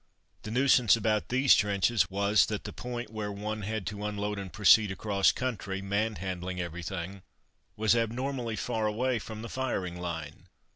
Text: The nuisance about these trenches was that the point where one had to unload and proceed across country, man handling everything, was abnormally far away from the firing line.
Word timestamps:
The 0.41 0.49
nuisance 0.49 0.95
about 0.95 1.29
these 1.29 1.53
trenches 1.53 2.09
was 2.09 2.47
that 2.47 2.63
the 2.63 2.73
point 2.73 3.11
where 3.11 3.31
one 3.31 3.61
had 3.61 3.85
to 3.85 4.03
unload 4.03 4.39
and 4.39 4.51
proceed 4.51 4.89
across 4.89 5.31
country, 5.31 5.79
man 5.79 6.15
handling 6.15 6.59
everything, 6.59 7.21
was 7.75 7.95
abnormally 7.95 8.55
far 8.55 8.87
away 8.87 9.19
from 9.19 9.43
the 9.43 9.47
firing 9.47 9.97
line. 10.01 10.47